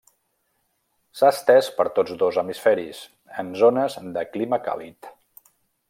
S'ha 1.19 1.29
estès 1.33 1.69
per 1.75 1.85
tots 1.99 2.17
dos 2.23 2.39
hemisferis, 2.43 3.03
en 3.45 3.53
zones 3.65 3.99
de 4.17 4.25
clima 4.35 4.61
càlid. 4.71 5.13